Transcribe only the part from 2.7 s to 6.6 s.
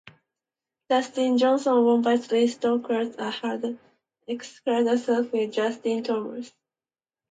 from Xander Schauffele and Justin Thomas.